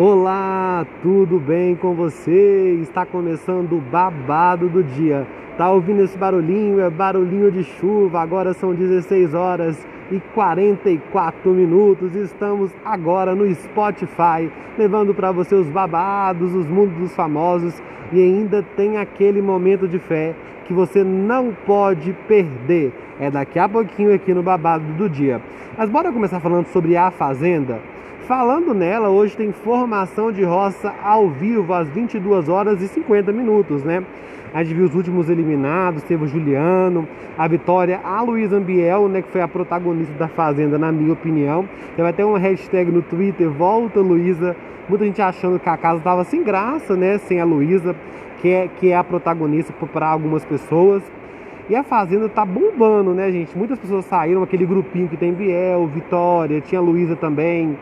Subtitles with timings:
[0.00, 2.78] Olá, tudo bem com você?
[2.80, 5.26] Está começando o babado do dia.
[5.56, 6.78] Tá ouvindo esse barulhinho?
[6.78, 8.20] É barulhinho de chuva.
[8.20, 12.14] Agora são 16 horas e 44 minutos.
[12.14, 14.48] Estamos agora no Spotify,
[14.78, 19.98] levando para você os babados, os mundos dos famosos e ainda tem aquele momento de
[19.98, 20.32] fé
[20.66, 22.92] que você não pode perder.
[23.18, 25.42] É daqui a pouquinho aqui no babado do dia.
[25.76, 27.97] Mas bora começar falando sobre a Fazenda.
[28.28, 33.82] Falando nela, hoje tem formação de roça ao vivo às 22 horas e 50 minutos,
[33.82, 34.04] né?
[34.52, 39.22] A gente viu os últimos eliminados, teve o Juliano, a vitória, a Luísa Ambiel, né,
[39.22, 41.66] que foi a protagonista da Fazenda, na minha opinião.
[41.96, 44.54] Tem até uma hashtag no Twitter, volta Luísa.
[44.90, 47.96] Muita gente achando que a casa estava sem graça, né, sem a Luísa,
[48.42, 51.02] que é, que é a protagonista para algumas pessoas.
[51.70, 53.56] E a Fazenda tá bombando, né, gente?
[53.56, 57.74] Muitas pessoas saíram, aquele grupinho que tem Biel, Vitória, tinha Luísa também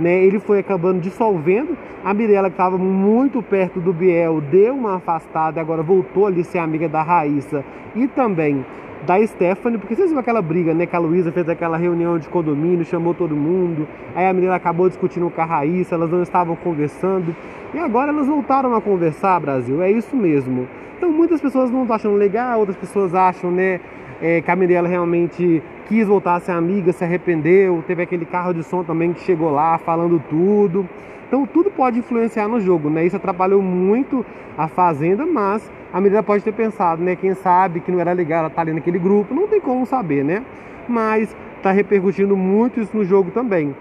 [0.00, 0.24] né?
[0.24, 1.76] Ele foi acabando dissolvendo.
[2.04, 6.44] A Mirella, que estava muito perto do Biel, deu uma afastada, agora voltou ali a
[6.44, 8.64] ser amiga da Raíssa e também
[9.06, 10.86] da Stephanie, porque vocês viram aquela briga, né?
[10.86, 14.88] Que a Luísa fez aquela reunião de condomínio, chamou todo mundo, aí a menina acabou
[14.88, 17.34] discutindo com a Raíssa, elas não estavam conversando,
[17.72, 20.68] e agora elas voltaram a conversar, Brasil, é isso mesmo.
[20.96, 23.80] Então muitas pessoas não estão achando legal, outras pessoas acham, né?
[24.20, 27.82] É, que a Mirella realmente quis voltar a ser amiga, se arrependeu.
[27.84, 30.88] Teve aquele carro de som também que chegou lá falando tudo.
[31.26, 33.04] Então tudo pode influenciar no jogo, né?
[33.04, 34.24] Isso atrapalhou muito
[34.56, 37.16] a Fazenda, mas a Mirella pode ter pensado, né?
[37.16, 40.24] Quem sabe que não era legal ela tá ali naquele grupo, não tem como saber,
[40.24, 40.44] né?
[40.88, 43.74] Mas está repercutindo muito isso no jogo também.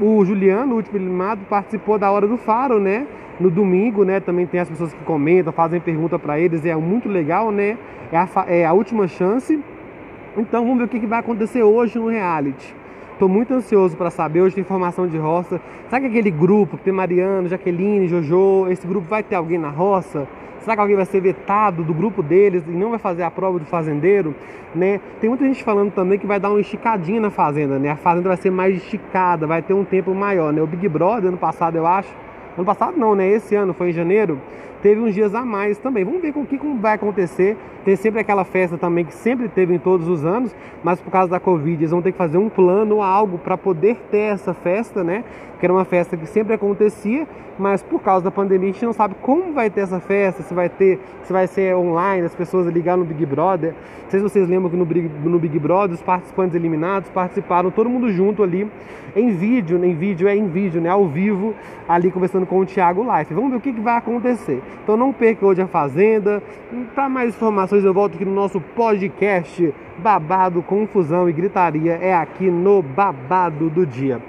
[0.00, 3.06] O Juliano, o último eliminado, participou da Hora do Faro, né?
[3.38, 4.18] No domingo, né?
[4.18, 7.76] Também tem as pessoas que comentam, fazem pergunta para eles, é muito legal, né?
[8.10, 9.60] É a, é a última chance
[10.36, 12.74] então vamos ver o que, vai acontecer hoje no reality.
[13.12, 14.40] Estou muito ansioso para saber.
[14.40, 15.60] Hoje tem informação de roça.
[15.88, 19.68] Será que aquele grupo que tem Mariano, Jaqueline, Jojo, esse grupo vai ter alguém na
[19.68, 20.26] roça?
[20.60, 23.58] Será que alguém vai ser vetado do grupo deles e não vai fazer a prova
[23.58, 24.34] do fazendeiro?
[24.74, 25.00] Né?
[25.20, 27.90] Tem muita gente falando também que vai dar uma esticadinha na fazenda, né?
[27.90, 30.62] A fazenda vai ser mais esticada, vai ter um tempo maior, né?
[30.62, 32.08] O Big Brother ano passado, eu acho,
[32.56, 33.28] ano passado não, né?
[33.28, 34.38] Esse ano foi em janeiro
[34.82, 36.04] teve uns dias a mais também.
[36.04, 37.56] Vamos ver com o que vai acontecer.
[37.84, 41.30] Tem sempre aquela festa também que sempre teve em todos os anos, mas por causa
[41.30, 45.02] da Covid eles vão ter que fazer um plano, algo para poder ter essa festa,
[45.02, 45.24] né?
[45.58, 47.26] Que era uma festa que sempre acontecia,
[47.58, 50.52] mas por causa da pandemia a gente não sabe como vai ter essa festa, se
[50.52, 53.74] vai ter, se vai ser online, as pessoas ligaram no Big Brother.
[54.02, 57.70] Não sei se vocês lembram que no Big, no Big Brother os participantes eliminados participaram
[57.70, 58.70] todo mundo junto ali
[59.14, 60.88] em vídeo, em vídeo é em vídeo, né?
[60.88, 61.54] Ao vivo,
[61.88, 63.32] ali conversando com o Thiago Life.
[63.34, 64.62] Vamos ver o que, que vai acontecer.
[64.82, 66.42] Então não perca hoje a Fazenda.
[66.94, 71.98] Para mais informações eu volto aqui no nosso podcast Babado, Confusão e Gritaria.
[72.00, 74.20] É aqui no Babado do Dia.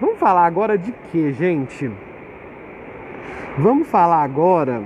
[0.00, 1.90] Vamos falar agora de que, gente?
[3.58, 4.82] Vamos falar agora.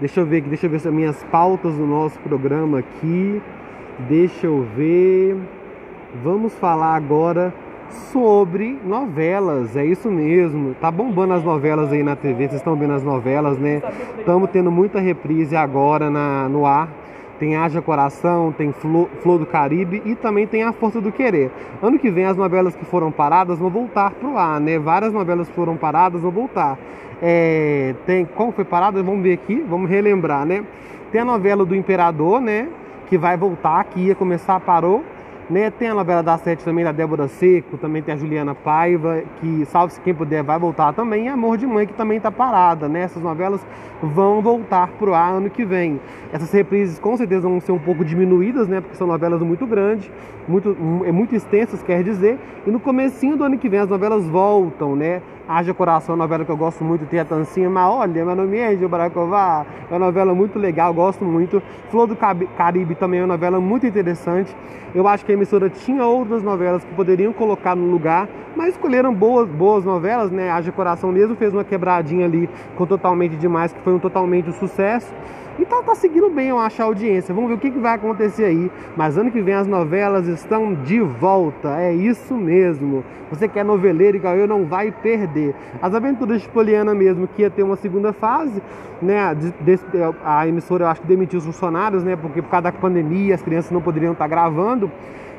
[0.00, 3.40] Deixa eu ver aqui, deixa eu ver as minhas pautas do nosso programa aqui.
[4.08, 5.36] Deixa eu ver.
[6.22, 7.54] Vamos falar agora
[7.90, 10.74] sobre novelas, é isso mesmo.
[10.74, 13.82] Tá bombando as novelas aí na TV, vocês estão vendo as novelas, né?
[14.18, 16.88] Estamos tendo muita reprise agora na, no ar.
[17.38, 21.50] Tem Haja Coração, tem Flor, Flor, do Caribe e também tem A Força do Querer.
[21.82, 24.78] Ano que vem as novelas que foram paradas vão voltar pro ar, né?
[24.78, 26.78] Várias novelas foram paradas vão voltar.
[27.20, 29.02] É, tem como foi parada?
[29.02, 30.64] Vamos ver aqui, vamos relembrar, né?
[31.10, 32.68] Tem a novela do Imperador, né?
[33.08, 35.02] Que vai voltar, que ia começar, parou.
[35.50, 35.70] Né?
[35.70, 39.64] Tem a novela da Sete também, da Débora Seco, também tem a Juliana Paiva, que
[39.66, 43.02] salve-se quem puder vai voltar também, e Amor de Mãe, que também está parada, né?
[43.02, 43.64] Essas novelas
[44.02, 46.00] vão voltar pro ar ano que vem.
[46.32, 48.80] Essas reprises com certeza vão ser um pouco diminuídas, né?
[48.80, 50.10] Porque são novelas muito grandes,
[50.48, 54.26] muito, é muito extensas, quer dizer, e no comecinho do ano que vem as novelas
[54.26, 55.20] voltam, né?
[55.48, 58.68] Haja Coração, novela que eu gosto muito, tem a Tancinha, mas olha, meu nome é
[58.68, 61.60] Angel Baracová, é uma novela muito legal, gosto muito.
[61.90, 64.54] Flor do Caribe também é uma novela muito interessante.
[64.94, 69.12] Eu acho que a emissora tinha outras novelas que poderiam colocar no lugar, mas escolheram
[69.12, 70.50] boas, boas novelas, né?
[70.50, 74.52] Haja Coração mesmo fez uma quebradinha ali com Totalmente Demais, que foi um totalmente um
[74.52, 75.12] sucesso.
[75.58, 77.34] E tá, tá seguindo bem, eu acho, a audiência.
[77.34, 78.70] Vamos ver o que, que vai acontecer aí.
[78.96, 81.78] Mas ano que vem as novelas estão de volta.
[81.78, 83.04] É isso mesmo.
[83.30, 85.54] Você que é noveleiro igual eu, não vai perder.
[85.82, 88.62] As aventuras de Poliana mesmo, que ia ter uma segunda fase,
[89.00, 89.36] né?
[90.24, 92.16] A emissora, eu acho que demitiu os funcionários, né?
[92.16, 94.90] Porque por causa da pandemia, as crianças não poderiam estar gravando.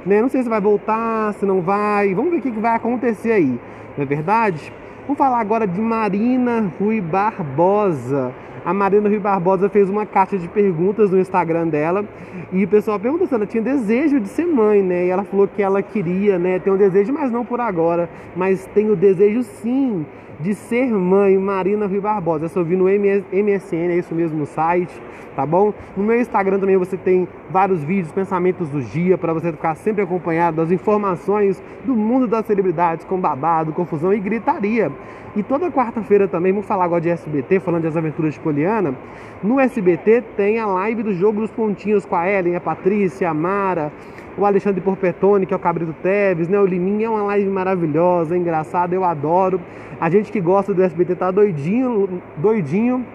[0.05, 0.21] Né?
[0.21, 2.13] Não sei se vai voltar, se não vai.
[2.13, 3.59] Vamos ver o que, que vai acontecer aí.
[3.97, 4.71] Não é verdade?
[5.07, 8.31] Vamos falar agora de Marina Rui Barbosa
[8.65, 12.05] A Marina Rio Barbosa fez uma caixa de perguntas no Instagram dela
[12.51, 15.05] e o pessoal perguntou se ela tinha desejo de ser mãe, né?
[15.05, 16.59] E ela falou que ela queria, né?
[16.59, 20.05] Tem um desejo, mas não por agora, mas tem o desejo sim
[20.43, 22.51] de ser mãe, Marina Rio Barbosa.
[22.53, 24.93] Eu vi no MSN, é isso mesmo, site,
[25.37, 25.73] tá bom?
[25.95, 30.03] No meu Instagram também você tem vários vídeos, pensamentos do dia, para você ficar sempre
[30.03, 34.91] acompanhado das informações do mundo das celebridades, com babado, confusão e gritaria.
[35.33, 38.93] E toda quarta-feira também, vamos falar agora de SBT, falando das aventuras de Poliana.
[39.41, 43.33] No SBT tem a live do Jogo dos Pontinhos com a Ellen, a Patrícia, a
[43.33, 43.91] Mara,
[44.37, 46.59] o Alexandre Porpetone, que é o Cabrito Teves, né?
[46.59, 49.59] O Liminha é uma live maravilhosa, engraçada, eu adoro.
[49.99, 53.05] A gente que gosta do SBT tá doidinho, doidinho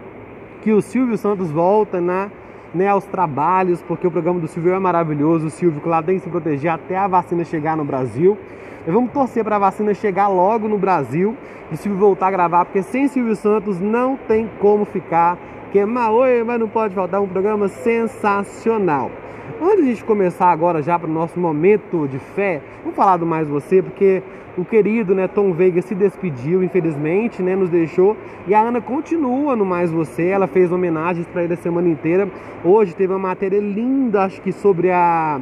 [0.62, 2.30] que o Silvio Santos volta na,
[2.74, 5.46] né, aos trabalhos, porque o programa do Silvio é maravilhoso.
[5.46, 8.36] O Silvio, claro, tem que se proteger até a vacina chegar no Brasil.
[8.86, 11.36] E vamos torcer para a vacina chegar logo no Brasil
[11.70, 15.36] e o Silvio voltar a gravar, porque sem Silvio Santos não tem como ficar.
[15.70, 19.10] Que é mas não pode faltar um programa sensacional.
[19.60, 23.16] Antes de a gente começar agora já para o nosso momento de fé, vamos falar
[23.16, 24.22] do Mais Você, porque
[24.56, 28.16] o querido né, Tom Veiga se despediu, infelizmente, né, nos deixou.
[28.46, 32.28] E a Ana continua no Mais Você, ela fez homenagens para ele a semana inteira.
[32.64, 35.40] Hoje teve uma matéria linda, acho que sobre a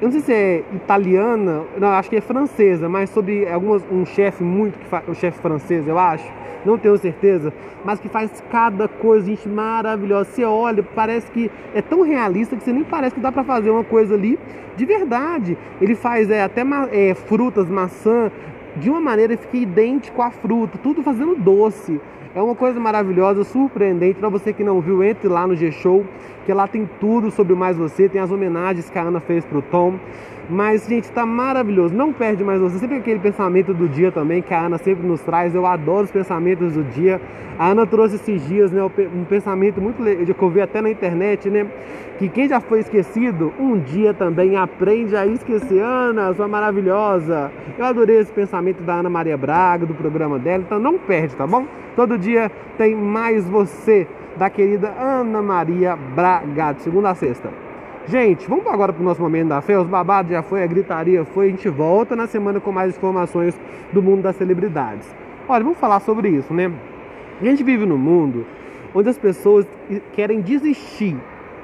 [0.00, 4.06] eu não sei se é italiana, não, acho que é francesa, mas sobre algumas, um
[4.06, 4.78] chefe muito,
[5.08, 6.30] o chefe francês, eu acho,
[6.64, 7.52] não tenho certeza,
[7.84, 10.30] mas que faz cada coisa, gente, maravilhosa.
[10.30, 13.70] Você olha, parece que é tão realista que você nem parece que dá para fazer
[13.70, 14.38] uma coisa ali
[14.76, 15.58] de verdade.
[15.80, 16.62] Ele faz é, até
[16.92, 18.30] é, frutas, maçã,
[18.76, 22.00] de uma maneira que fica idêntico à fruta, tudo fazendo doce.
[22.38, 24.20] É uma coisa maravilhosa, surpreendente.
[24.20, 26.06] Para você que não viu, entre lá no G-Show,
[26.46, 29.60] que lá tem tudo sobre Mais Você, tem as homenagens que a Ana fez pro
[29.60, 29.94] Tom.
[30.48, 31.92] Mas, gente, tá maravilhoso.
[31.92, 32.78] Não perde mais você.
[32.78, 35.52] Sempre aquele pensamento do dia também, que a Ana sempre nos traz.
[35.52, 37.20] Eu adoro os pensamentos do dia.
[37.58, 41.50] A Ana trouxe esses dias, né, um pensamento muito que eu vi até na internet,
[41.50, 41.66] né?
[42.20, 45.80] Que quem já foi esquecido, um dia também aprende a esquecer.
[45.82, 47.50] Ana, sua maravilhosa.
[47.76, 50.62] Eu adorei esse pensamento da Ana Maria Braga, do programa dela.
[50.64, 51.66] Então não perde, tá bom?
[51.94, 52.27] Todo dia
[52.76, 57.50] tem mais você, da querida Ana Maria Braga, de segunda a sexta.
[58.06, 59.78] Gente, vamos agora para o nosso momento da fé.
[59.78, 61.48] Os babados já foi, a gritaria foi.
[61.48, 63.58] A gente volta na semana com mais informações
[63.92, 65.06] do mundo das celebridades.
[65.46, 66.72] Olha, vamos falar sobre isso, né?
[67.40, 68.46] A gente vive num mundo
[68.94, 69.66] onde as pessoas
[70.14, 71.16] querem desistir.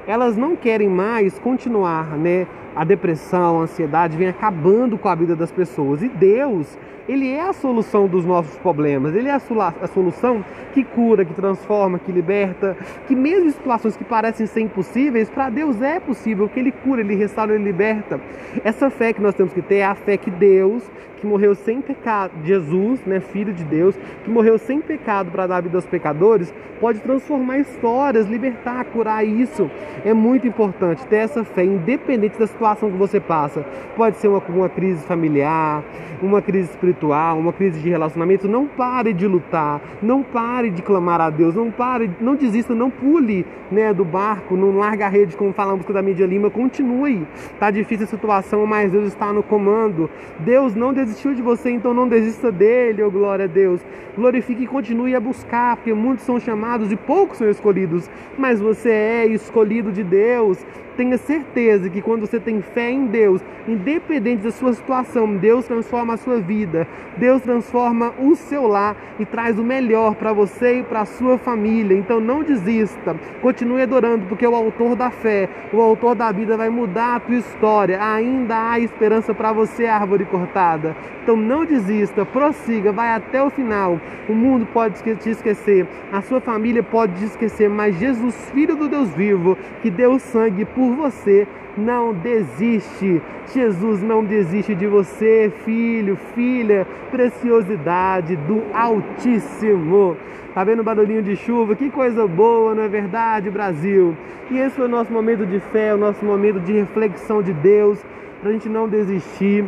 [0.05, 2.45] Elas não querem mais continuar, né?
[2.75, 6.01] A depressão, a ansiedade vem acabando com a vida das pessoas.
[6.01, 6.77] E Deus,
[7.07, 10.43] ele é a solução dos nossos problemas, ele é a, solução
[10.73, 12.75] que cura, que transforma, que liberta,
[13.07, 17.15] que mesmo situações que parecem ser impossíveis, para Deus é possível, que ele cura, ele
[17.15, 18.19] restaura, ele liberta.
[18.63, 20.83] Essa fé que nós temos que ter é a fé que Deus,
[21.17, 25.61] que morreu sem pecado, Jesus, né, filho de Deus, que morreu sem pecado para dar
[25.61, 29.69] vida aos pecadores, pode transformar histórias, libertar, curar isso.
[30.03, 33.63] É muito importante ter essa fé, independente da situação que você passa.
[33.95, 35.83] Pode ser uma, uma crise familiar,
[36.21, 38.47] uma crise espiritual, uma crise de relacionamento.
[38.47, 42.89] Não pare de lutar, não pare de clamar a Deus, não pare, não desista, não
[42.89, 46.49] pule né, do barco, não larga a rede, como fala a música da Mídia Lima,
[46.49, 47.27] continue.
[47.59, 50.09] Tá difícil a situação, mas Deus está no comando.
[50.39, 53.79] Deus não desistiu de você, então não desista dele, oh glória a Deus.
[54.15, 58.89] Glorifique e continue a buscar, porque muitos são chamados e poucos são escolhidos, mas você
[58.89, 60.65] é escolhido de Deus.
[60.97, 66.13] Tenha certeza que quando você tem fé em Deus, independente da sua situação, Deus transforma
[66.13, 66.87] a sua vida,
[67.17, 71.37] Deus transforma o seu lar e traz o melhor para você e para a sua
[71.37, 71.97] família.
[71.97, 76.69] Então não desista, continue adorando, porque o autor da fé, o autor da vida vai
[76.69, 78.01] mudar a tua história.
[78.01, 80.95] Ainda há esperança para você, árvore cortada.
[81.23, 83.99] Então não desista, prossiga, vai até o final.
[84.29, 88.87] O mundo pode te esquecer, a sua família pode te esquecer, mas Jesus, Filho do
[88.87, 93.21] Deus vivo, que deu sangue por por você, não desiste.
[93.53, 100.15] Jesus não desiste de você, filho, filha, preciosidade do Altíssimo.
[100.53, 101.75] Tá vendo o barulhinho de chuva?
[101.75, 104.15] Que coisa boa, não é verdade, Brasil?
[104.51, 107.99] E esse foi o nosso momento de fé, o nosso momento de reflexão de Deus,
[108.39, 109.65] para a gente não desistir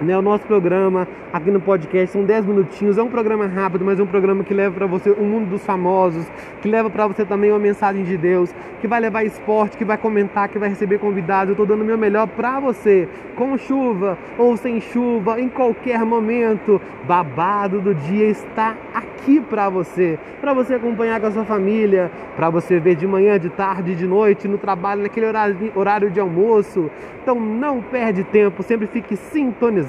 [0.00, 2.98] né, o nosso programa aqui no podcast são 10 minutinhos.
[2.98, 5.64] É um programa rápido, mas é um programa que leva para você o mundo dos
[5.64, 6.24] famosos,
[6.62, 9.98] que leva para você também uma mensagem de Deus, que vai levar esporte, que vai
[9.98, 11.48] comentar, que vai receber convidados.
[11.48, 16.04] Eu estou dando o meu melhor para você, com chuva ou sem chuva, em qualquer
[16.04, 16.80] momento.
[17.06, 22.50] Babado do dia está aqui para você, para você acompanhar com a sua família, para
[22.50, 26.90] você ver de manhã, de tarde, de noite, no trabalho, naquele horário, horário de almoço.
[27.22, 29.87] Então não perde tempo, sempre fique sintonizado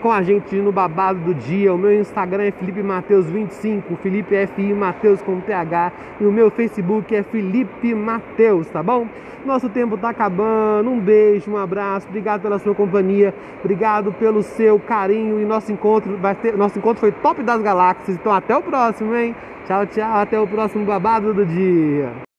[0.00, 1.72] com a gente no babado do dia.
[1.72, 6.50] O meu Instagram é Felipe Mateus 25, Felipe FI Mateus com TH e o meu
[6.50, 9.06] Facebook é Felipe Mateus, tá bom?
[9.44, 10.90] Nosso tempo tá acabando.
[10.90, 12.06] Um beijo, um abraço.
[12.08, 13.34] Obrigado pela sua companhia.
[13.60, 18.16] Obrigado pelo seu carinho e nosso encontro vai ter, nosso encontro foi top das galáxias.
[18.16, 19.34] Então até o próximo, hein?
[19.66, 20.16] Tchau, tchau.
[20.16, 22.31] Até o próximo babado do dia.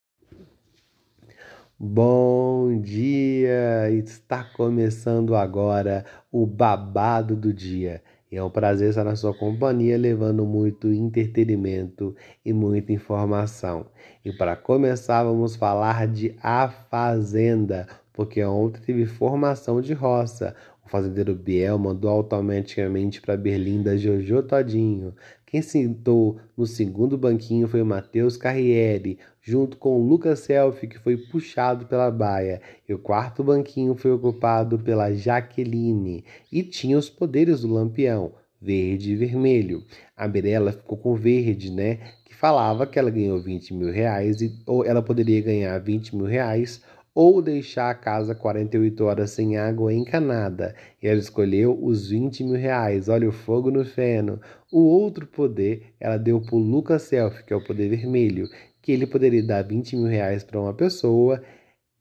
[1.80, 3.89] Bom dia!
[3.92, 8.03] Está começando agora o babado do dia.
[8.32, 12.15] E é um prazer estar na sua companhia, levando muito entretenimento
[12.46, 13.88] e muita informação.
[14.24, 20.56] E para começar, vamos falar de A Fazenda, porque ontem teve formação de roça.
[20.94, 25.16] Fazendeiro Biel mandou automaticamente para Berlinda Jojo Todinho.
[25.44, 31.00] Quem sentou no segundo banquinho foi o Matheus Carriere, junto com o Lucas Selfie, que
[31.00, 32.62] foi puxado pela baia.
[32.88, 36.24] E o quarto banquinho foi ocupado pela Jaqueline.
[36.52, 38.32] E tinha os poderes do lampião,
[38.62, 39.84] verde e vermelho.
[40.16, 42.02] A Mirella ficou com verde, né?
[42.24, 46.28] Que falava que ela ganhou 20 mil reais, e, ou ela poderia ganhar 20 mil
[46.28, 46.84] reais
[47.15, 50.75] ou deixar a casa 48 horas sem água encanada.
[51.01, 53.08] E ela escolheu os 20 mil reais.
[53.08, 54.39] Olha o fogo no feno.
[54.72, 58.48] O outro poder ela deu para o Lucas Self, que é o poder vermelho,
[58.82, 61.41] que ele poderia dar 20 mil reais para uma pessoa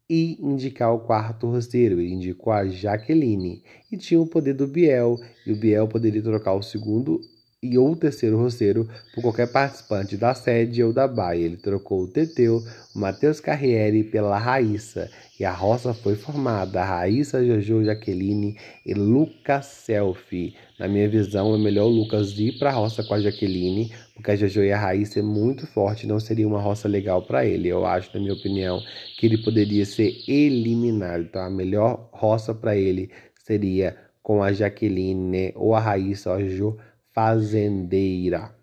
[0.08, 2.00] e indicar o quarto rosteiro.
[2.00, 3.62] Ele indicou a Jaqueline.
[3.90, 5.18] E tinha o poder do Biel.
[5.46, 7.20] E o Biel poderia trocar o segundo
[7.62, 11.44] e ou terceiro roceiro por qualquer participante da sede ou da baia.
[11.44, 12.60] Ele trocou o Teteu,
[12.92, 16.82] o Matheus Carriere pela Raíssa e a roça foi formada.
[16.82, 20.56] Raíssa, Jojo, Jaqueline e Lucas Selfie.
[20.76, 24.32] Na minha visão, é melhor o Lucas ir para a roça com a Jaqueline, porque
[24.32, 27.68] a Jojo e a Raíssa é muito forte, não seria uma roça legal para ele.
[27.68, 28.82] Eu acho, na minha opinião,
[29.16, 31.22] que ele poderia ser eliminado.
[31.22, 33.08] Então, a melhor roça para ele
[33.44, 36.76] seria com a Jaqueline, ou a Raíssa ou a Jojo
[37.12, 38.54] Fazendeira.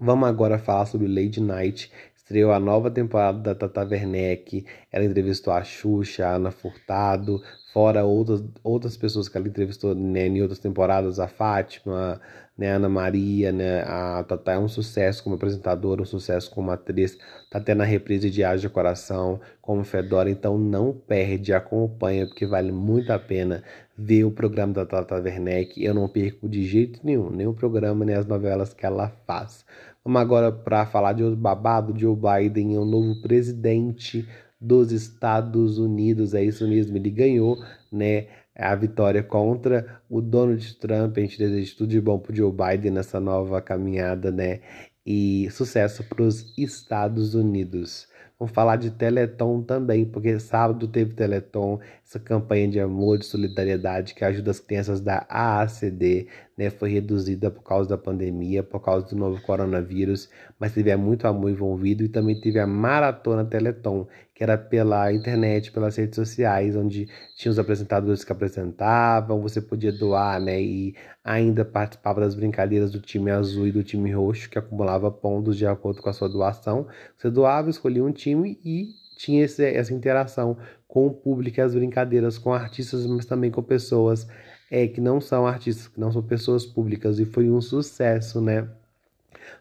[0.00, 1.92] Vamos agora falar sobre Lady Night.
[2.16, 4.64] Estreou a nova temporada da Tata Werneck.
[4.90, 7.42] Ela entrevistou a Xuxa, a Ana Furtado,
[7.74, 12.20] fora outras, outras pessoas que ela entrevistou né, em outras temporadas, a Fátima,
[12.56, 16.70] né, a Ana Maria, né, a Tata é um sucesso como apresentadora, um sucesso como
[16.70, 17.18] atriz,
[17.50, 22.70] tá tendo a reprise de Haja Coração, como Fedora, então não perde, acompanha, porque vale
[22.70, 23.64] muito a pena
[23.98, 25.82] ver o programa da Tata Werneck.
[25.82, 29.64] Eu não perco de jeito nenhum, nem o programa, nem as novelas que ela faz.
[30.04, 31.98] Vamos agora para falar de outro babado.
[31.98, 34.28] Joe Biden é o novo presidente
[34.64, 36.34] dos Estados Unidos.
[36.34, 38.26] É isso mesmo, ele ganhou, né?
[38.56, 41.18] A vitória contra o Donald Trump.
[41.18, 44.60] A gente deseja tudo de bom para Joe Biden nessa nova caminhada, né?
[45.04, 48.08] E sucesso para os Estados Unidos.
[48.44, 54.14] Vamos falar de Teleton também, porque sábado teve Teleton, essa campanha de amor, de solidariedade
[54.14, 56.68] que ajuda as crianças da AACD, né?
[56.68, 61.50] Foi reduzida por causa da pandemia, por causa do novo coronavírus, mas teve muito amor
[61.50, 67.08] envolvido e também teve a Maratona Teleton, que era pela internet, pelas redes sociais, onde
[67.36, 70.60] tinha os apresentadores que apresentavam, você podia doar, né?
[70.60, 75.56] E ainda participava das brincadeiras do time azul e do time roxo, que acumulava pontos
[75.56, 76.86] de acordo com a sua doação.
[77.16, 80.56] Você doava, escolhia um time e tinha esse, essa interação
[80.88, 84.26] com o público as brincadeiras com artistas, mas também com pessoas
[84.70, 87.18] é, que não são artistas, que não são pessoas públicas.
[87.18, 88.68] E foi um sucesso, né?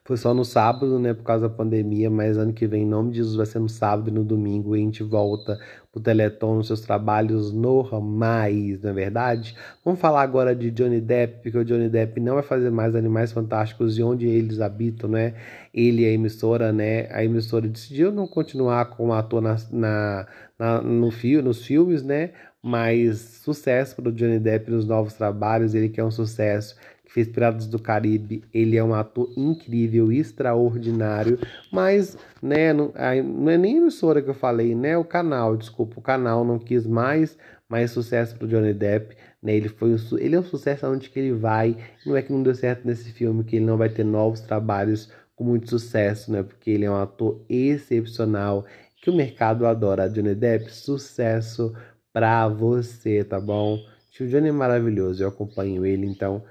[0.03, 3.11] Foi só no sábado, né, por causa da pandemia, mas ano que vem, em nome
[3.11, 5.57] de Jesus, vai ser no sábado e no domingo, e a gente volta
[5.93, 9.55] pro Teleton nos seus trabalhos normais, não é verdade?
[9.85, 13.31] Vamos falar agora de Johnny Depp, porque o Johnny Depp não vai fazer mais Animais
[13.31, 15.35] Fantásticos de onde eles habitam, né?
[15.73, 17.07] Ele e a emissora, né?
[17.11, 22.31] A emissora decidiu não continuar como ator na, na, na no fio, nos filmes, né?
[22.61, 26.75] Mas sucesso para o Johnny Depp nos novos trabalhos, ele que é um sucesso
[27.13, 31.37] fez Piratas do Caribe, ele é um ator incrível, extraordinário,
[31.71, 32.91] mas né, não,
[33.23, 36.57] não é nem a emissora que eu falei, né, o canal, desculpa, o canal não
[36.57, 37.37] quis mais,
[37.69, 41.33] mais sucesso pro Johnny Depp, né, ele foi ele é um sucesso aonde que ele
[41.33, 44.39] vai, não é que não deu certo nesse filme, que ele não vai ter novos
[44.39, 48.65] trabalhos com muito sucesso, né, porque ele é um ator excepcional,
[48.99, 51.75] que o mercado adora, Johnny Depp, sucesso
[52.11, 53.77] pra você, tá bom?
[54.19, 56.43] O Johnny é maravilhoso, eu acompanho ele, então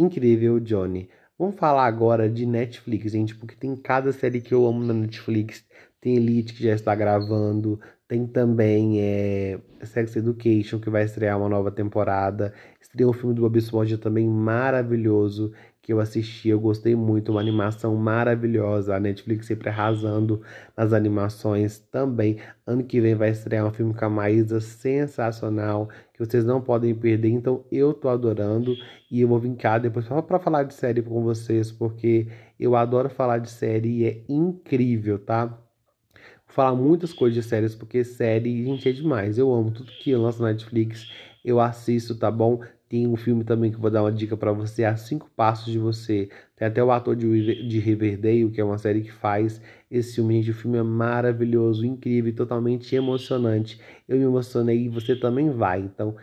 [0.00, 1.10] Incrível, Johnny.
[1.38, 5.62] Vamos falar agora de Netflix, gente, porque tem cada série que eu amo na Netflix.
[6.00, 7.78] Tem Elite que já está gravando,
[8.08, 12.54] tem também é, Sex Education que vai estrear uma nova temporada.
[12.80, 17.40] Estreou um filme do Bob Esponja também maravilhoso, que eu assisti, eu gostei muito, uma
[17.40, 20.42] animação maravilhosa, a Netflix sempre arrasando
[20.76, 22.38] nas animações também.
[22.66, 26.94] Ano que vem vai estrear um filme com a Maísa sensacional, que vocês não podem
[26.94, 28.74] perder, então eu tô adorando
[29.10, 32.76] e eu vou vir cá depois só para falar de série com vocês, porque eu
[32.76, 35.58] adoro falar de série e é incrível, tá?
[36.46, 39.38] Falar muitas coisas de séries, porque série, gente, é demais.
[39.38, 41.08] Eu amo tudo que lança na Netflix,
[41.44, 42.60] eu assisto, tá bom?
[42.88, 45.72] Tem um filme também que eu vou dar uma dica para você, A Cinco Passos
[45.72, 46.28] de Você.
[46.56, 50.34] Tem até o ator de, de Riverdale, que é uma série que faz esse filme.
[50.42, 53.80] Gente, o filme é maravilhoso, incrível, totalmente emocionante.
[54.08, 55.80] Eu me emocionei e você também vai.
[55.80, 56.16] Então,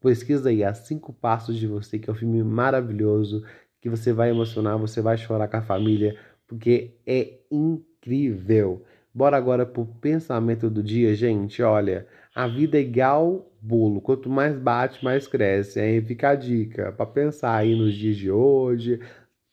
[0.00, 3.44] pesquisa aí, A Cinco Passos de Você, que é um filme maravilhoso,
[3.80, 6.16] que você vai emocionar, você vai chorar com a família,
[6.46, 8.82] porque é incrível.
[9.12, 11.62] Bora agora pro pensamento do dia, gente.
[11.62, 14.00] Olha, a vida é igual bolo.
[14.00, 15.80] Quanto mais bate, mais cresce.
[15.80, 19.00] Aí fica a dica para pensar aí nos dias de hoje.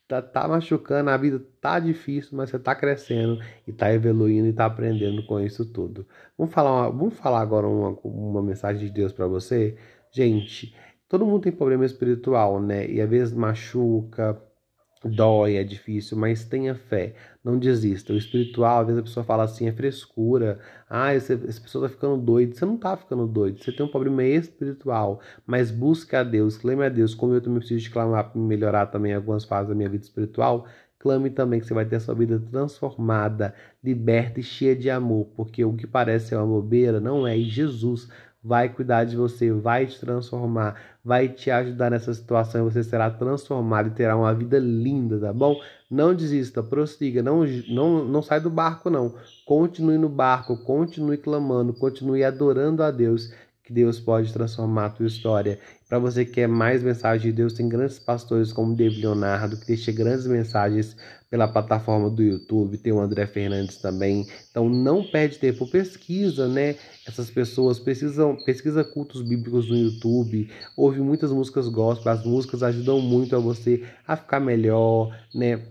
[0.08, 4.54] Tá, tá machucando, a vida tá difícil, mas você tá crescendo e tá evoluindo e
[4.54, 6.06] tá aprendendo com isso tudo.
[6.38, 9.78] Vamos falar, uma, vamos falar agora uma, uma mensagem de Deus para você?
[10.12, 10.76] Gente,
[11.08, 12.86] todo mundo tem problema espiritual, né?
[12.90, 14.38] E às vezes machuca,
[15.04, 18.14] Dói, é difícil, mas tenha fé, não desista.
[18.14, 20.60] O espiritual, às vezes a pessoa fala assim, é frescura.
[20.90, 22.54] Ah, essa, essa pessoa tá ficando doida.
[22.54, 26.86] Você não tá ficando doido, você tem um problema espiritual, mas busca a Deus, clame
[26.86, 27.16] a Deus.
[27.16, 30.68] Como eu também preciso de clamar para melhorar também algumas fases da minha vida espiritual,
[31.00, 35.26] clame também que você vai ter a sua vida transformada, liberta e cheia de amor,
[35.36, 38.08] porque o que parece ser uma bobeira não é, e Jesus
[38.44, 43.10] vai cuidar de você, vai te transformar, vai te ajudar nessa situação e você será
[43.10, 45.62] transformado e terá uma vida linda, tá bom?
[45.90, 49.14] Não desista, prossiga, não, não, não sai do barco não.
[49.46, 53.32] Continue no barco, continue clamando, continue adorando a Deus,
[53.72, 55.58] que Deus pode transformar a tua história.
[55.88, 59.66] Para você que quer mais mensagens de Deus, tem grandes pastores como David Leonardo, que
[59.66, 60.96] deixa grandes mensagens
[61.30, 64.28] pela plataforma do YouTube, tem o André Fernandes também.
[64.50, 66.75] Então não perde tempo, pesquisa, né?
[67.08, 73.00] Essas pessoas precisam, pesquisa cultos bíblicos no YouTube, ouve muitas músicas gospel, as músicas ajudam
[73.00, 75.62] muito a você a ficar melhor, né?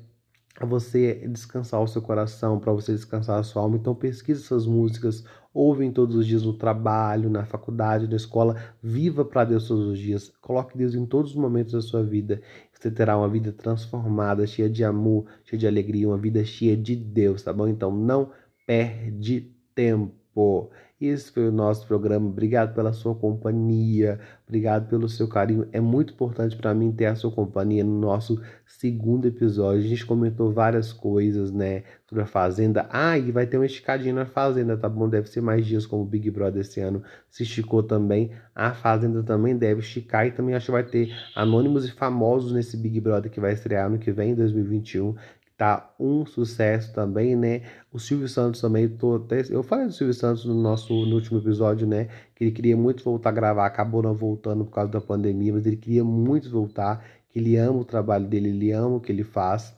[0.59, 3.77] A você descansar o seu coração, para você descansar a sua alma.
[3.77, 8.57] Então pesquisa essas músicas, ouvem todos os dias no trabalho, na faculdade, na escola.
[8.83, 10.33] Viva para Deus todos os dias.
[10.41, 12.41] Coloque Deus em todos os momentos da sua vida.
[12.73, 16.97] Você terá uma vida transformada, cheia de amor, cheia de alegria, uma vida cheia de
[16.97, 17.69] Deus, tá bom?
[17.69, 18.31] Então não
[18.67, 20.71] perde tempo.
[21.01, 22.29] Esse foi o nosso programa.
[22.29, 25.67] Obrigado pela sua companhia, obrigado pelo seu carinho.
[25.73, 29.83] É muito importante para mim ter a sua companhia no nosso segundo episódio.
[29.83, 32.87] A gente comentou várias coisas, né, sobre a Fazenda.
[32.91, 35.09] Ah, e vai ter uma esticadinha na Fazenda, tá bom?
[35.09, 38.33] Deve ser mais dias como o Big Brother esse ano se esticou também.
[38.55, 42.77] A Fazenda também deve esticar e também acho que vai ter anônimos e famosos nesse
[42.77, 45.15] Big Brother que vai estrear no que vem, em 2021
[45.61, 47.61] tá um sucesso também, né?
[47.93, 51.87] O Silvio Santos também, tô eu falei do Silvio Santos no nosso no último episódio,
[51.87, 52.09] né?
[52.35, 55.67] Que ele queria muito voltar a gravar, acabou não voltando por causa da pandemia, mas
[55.67, 59.23] ele queria muito voltar, que ele ama o trabalho dele, ele ama o que ele
[59.23, 59.77] faz.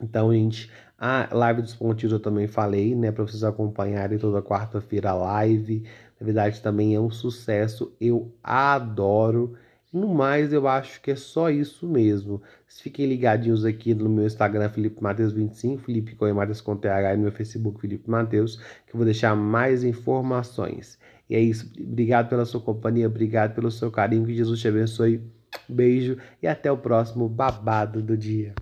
[0.00, 3.10] Então, gente, a live dos pontinhos eu também falei, né?
[3.10, 5.82] Para vocês acompanharem toda quarta-feira a live.
[6.20, 7.92] Na verdade, também é um sucesso.
[8.00, 9.56] Eu adoro.
[9.92, 12.42] No mais, eu acho que é só isso mesmo.
[12.66, 17.22] Fiquem ligadinhos aqui no meu Instagram, Felipe Mateus 25, Felipe Coematas com TH e no
[17.22, 20.98] meu Facebook, Felipe Mateus, que eu vou deixar mais informações.
[21.28, 21.72] E é isso.
[21.80, 24.26] Obrigado pela sua companhia, obrigado pelo seu carinho.
[24.26, 25.22] Que Jesus te abençoe.
[25.68, 28.52] Beijo e até o próximo babado do dia.